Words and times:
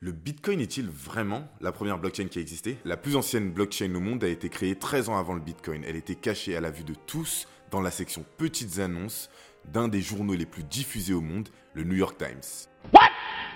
Le 0.00 0.12
Bitcoin 0.12 0.60
est-il 0.60 0.88
vraiment 0.88 1.48
la 1.60 1.72
première 1.72 1.98
blockchain 1.98 2.28
qui 2.28 2.38
a 2.38 2.40
existé? 2.40 2.78
La 2.84 2.96
plus 2.96 3.16
ancienne 3.16 3.50
blockchain 3.50 3.92
au 3.96 4.00
monde 4.00 4.22
a 4.22 4.28
été 4.28 4.48
créée 4.48 4.76
13 4.76 5.08
ans 5.08 5.18
avant 5.18 5.34
le 5.34 5.40
Bitcoin. 5.40 5.82
Elle 5.84 5.96
était 5.96 6.14
cachée 6.14 6.56
à 6.56 6.60
la 6.60 6.70
vue 6.70 6.84
de 6.84 6.94
tous 6.94 7.48
dans 7.72 7.80
la 7.80 7.90
section 7.90 8.24
petites 8.36 8.78
annonces 8.78 9.28
d'un 9.64 9.88
des 9.88 10.00
journaux 10.00 10.36
les 10.36 10.46
plus 10.46 10.62
diffusés 10.62 11.14
au 11.14 11.20
monde, 11.20 11.48
le 11.74 11.82
New 11.82 11.96
York 11.96 12.16
Times. 12.16 12.68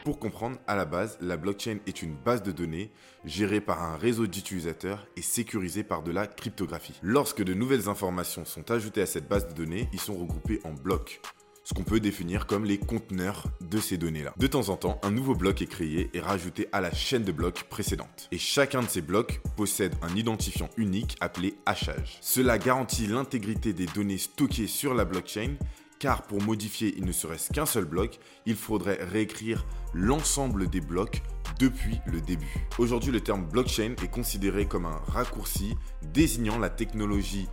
Pour 0.04 0.18
comprendre, 0.18 0.58
à 0.66 0.74
la 0.74 0.84
base, 0.84 1.16
la 1.20 1.36
blockchain 1.36 1.78
est 1.86 2.02
une 2.02 2.16
base 2.16 2.42
de 2.42 2.50
données 2.50 2.90
gérée 3.24 3.60
par 3.60 3.80
un 3.80 3.96
réseau 3.96 4.26
d'utilisateurs 4.26 5.06
et 5.16 5.22
sécurisée 5.22 5.84
par 5.84 6.02
de 6.02 6.10
la 6.10 6.26
cryptographie. 6.26 6.98
Lorsque 7.02 7.44
de 7.44 7.54
nouvelles 7.54 7.88
informations 7.88 8.44
sont 8.44 8.68
ajoutées 8.72 9.02
à 9.02 9.06
cette 9.06 9.28
base 9.28 9.46
de 9.46 9.54
données, 9.54 9.88
ils 9.92 10.00
sont 10.00 10.16
regroupés 10.16 10.60
en 10.64 10.72
blocs 10.72 11.20
ce 11.72 11.74
qu'on 11.74 11.84
peut 11.84 12.00
définir 12.00 12.46
comme 12.46 12.66
les 12.66 12.76
conteneurs 12.76 13.44
de 13.62 13.78
ces 13.78 13.96
données-là. 13.96 14.34
De 14.36 14.46
temps 14.46 14.68
en 14.68 14.76
temps, 14.76 15.00
un 15.02 15.10
nouveau 15.10 15.34
bloc 15.34 15.62
est 15.62 15.66
créé 15.66 16.10
et 16.12 16.20
rajouté 16.20 16.68
à 16.70 16.82
la 16.82 16.92
chaîne 16.92 17.24
de 17.24 17.32
blocs 17.32 17.64
précédente. 17.70 18.28
Et 18.30 18.36
chacun 18.36 18.82
de 18.82 18.88
ces 18.88 19.00
blocs 19.00 19.40
possède 19.56 19.94
un 20.02 20.14
identifiant 20.14 20.68
unique 20.76 21.16
appelé 21.20 21.54
hachage. 21.64 22.18
Cela 22.20 22.58
garantit 22.58 23.06
l'intégrité 23.06 23.72
des 23.72 23.86
données 23.86 24.18
stockées 24.18 24.66
sur 24.66 24.92
la 24.92 25.06
blockchain 25.06 25.56
car 25.98 26.24
pour 26.24 26.42
modifier 26.42 26.92
il 26.98 27.06
ne 27.06 27.12
serait-ce 27.12 27.50
qu'un 27.50 27.64
seul 27.64 27.86
bloc, 27.86 28.18
il 28.44 28.56
faudrait 28.56 28.98
réécrire 29.00 29.64
l'ensemble 29.94 30.68
des 30.68 30.80
blocs 30.80 31.22
depuis 31.58 32.00
le 32.06 32.20
début. 32.20 32.66
Aujourd'hui, 32.76 33.12
le 33.12 33.20
terme 33.20 33.46
blockchain 33.46 33.94
est 34.02 34.10
considéré 34.10 34.66
comme 34.66 34.84
un 34.84 35.00
raccourci 35.06 35.74
désignant 36.12 36.58
la 36.58 36.68
technologie 36.68 37.46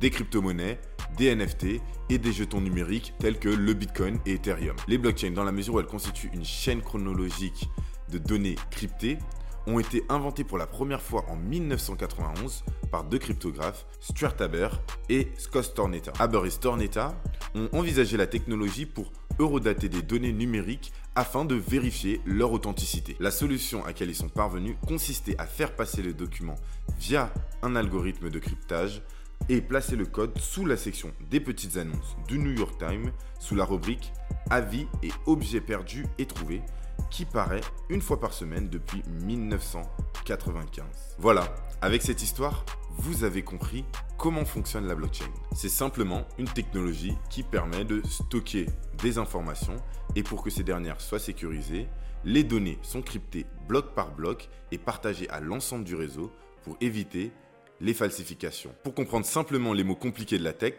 des 0.00 0.10
crypto-monnaies 0.10 0.80
des 1.16 1.34
NFT 1.34 1.80
et 2.10 2.18
des 2.18 2.32
jetons 2.32 2.60
numériques 2.60 3.14
tels 3.18 3.38
que 3.38 3.48
le 3.48 3.74
Bitcoin 3.74 4.18
et 4.26 4.34
Ethereum. 4.34 4.76
Les 4.86 4.98
blockchains, 4.98 5.32
dans 5.32 5.44
la 5.44 5.52
mesure 5.52 5.74
où 5.74 5.80
elles 5.80 5.86
constituent 5.86 6.30
une 6.32 6.44
chaîne 6.44 6.82
chronologique 6.82 7.68
de 8.10 8.18
données 8.18 8.56
cryptées, 8.70 9.18
ont 9.66 9.78
été 9.78 10.04
inventés 10.08 10.44
pour 10.44 10.58
la 10.58 10.66
première 10.66 11.02
fois 11.02 11.24
en 11.28 11.36
1991 11.36 12.64
par 12.90 13.04
deux 13.04 13.18
cryptographes, 13.18 13.86
Stuart 14.00 14.34
Haber 14.40 14.68
et 15.10 15.28
Scott 15.36 15.64
Stornetta. 15.64 16.12
Haber 16.18 16.46
et 16.46 16.50
Stornetta 16.50 17.14
ont 17.54 17.68
envisagé 17.72 18.16
la 18.16 18.26
technologie 18.26 18.86
pour 18.86 19.12
eurodater 19.38 19.88
des 19.88 20.02
données 20.02 20.32
numériques 20.32 20.92
afin 21.14 21.44
de 21.44 21.54
vérifier 21.54 22.20
leur 22.24 22.52
authenticité. 22.52 23.16
La 23.20 23.30
solution 23.30 23.84
à 23.84 23.88
laquelle 23.88 24.08
ils 24.08 24.16
sont 24.16 24.28
parvenus 24.28 24.76
consistait 24.86 25.36
à 25.38 25.46
faire 25.46 25.76
passer 25.76 26.02
le 26.02 26.12
document 26.12 26.56
via 26.98 27.32
un 27.62 27.76
algorithme 27.76 28.30
de 28.30 28.38
cryptage 28.38 29.02
et 29.48 29.60
placer 29.60 29.96
le 29.96 30.06
code 30.06 30.38
sous 30.38 30.66
la 30.66 30.76
section 30.76 31.12
des 31.30 31.40
petites 31.40 31.76
annonces 31.76 32.16
du 32.26 32.38
New 32.38 32.52
York 32.52 32.78
Times 32.78 33.12
sous 33.40 33.54
la 33.54 33.64
rubrique 33.64 34.12
Avis 34.50 34.86
et 35.02 35.10
objets 35.26 35.60
perdus 35.60 36.06
et 36.18 36.26
trouvés 36.26 36.62
qui 37.10 37.24
paraît 37.24 37.60
une 37.88 38.00
fois 38.00 38.20
par 38.20 38.32
semaine 38.32 38.68
depuis 38.68 39.02
1995. 39.22 40.84
Voilà, 41.18 41.54
avec 41.80 42.02
cette 42.02 42.22
histoire, 42.22 42.64
vous 42.98 43.24
avez 43.24 43.42
compris 43.42 43.84
comment 44.16 44.44
fonctionne 44.44 44.86
la 44.86 44.94
blockchain. 44.94 45.30
C'est 45.54 45.68
simplement 45.68 46.26
une 46.38 46.48
technologie 46.48 47.16
qui 47.30 47.42
permet 47.42 47.84
de 47.84 48.02
stocker 48.06 48.66
des 49.02 49.18
informations 49.18 49.76
et 50.16 50.22
pour 50.22 50.42
que 50.42 50.50
ces 50.50 50.64
dernières 50.64 51.00
soient 51.00 51.18
sécurisées, 51.18 51.88
les 52.24 52.42
données 52.42 52.78
sont 52.82 53.02
cryptées 53.02 53.46
bloc 53.68 53.94
par 53.94 54.12
bloc 54.14 54.48
et 54.72 54.78
partagées 54.78 55.30
à 55.30 55.40
l'ensemble 55.40 55.84
du 55.84 55.94
réseau 55.94 56.32
pour 56.62 56.76
éviter 56.80 57.32
les 57.80 57.94
falsifications. 57.94 58.74
Pour 58.82 58.94
comprendre 58.94 59.26
simplement 59.26 59.72
les 59.72 59.84
mots 59.84 59.94
compliqués 59.94 60.38
de 60.38 60.44
la 60.44 60.52
tech, 60.52 60.74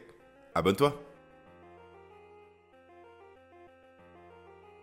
abonne-toi 0.56 1.02